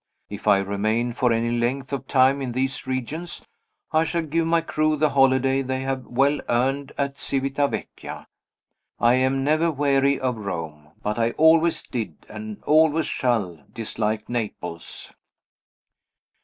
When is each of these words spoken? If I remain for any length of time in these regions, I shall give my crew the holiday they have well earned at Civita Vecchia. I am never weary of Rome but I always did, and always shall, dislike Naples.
If 0.31 0.47
I 0.47 0.57
remain 0.57 1.13
for 1.13 1.31
any 1.31 1.51
length 1.59 1.93
of 1.93 2.07
time 2.07 2.41
in 2.41 2.53
these 2.53 2.87
regions, 2.87 3.45
I 3.91 4.03
shall 4.03 4.23
give 4.23 4.47
my 4.47 4.61
crew 4.61 4.95
the 4.95 5.11
holiday 5.11 5.61
they 5.61 5.81
have 5.81 6.07
well 6.07 6.41
earned 6.49 6.91
at 6.97 7.19
Civita 7.19 7.67
Vecchia. 7.67 8.25
I 8.99 9.13
am 9.13 9.43
never 9.43 9.69
weary 9.71 10.19
of 10.19 10.37
Rome 10.37 10.87
but 11.03 11.19
I 11.19 11.33
always 11.33 11.83
did, 11.83 12.25
and 12.27 12.63
always 12.63 13.05
shall, 13.05 13.59
dislike 13.71 14.27
Naples. 14.27 15.13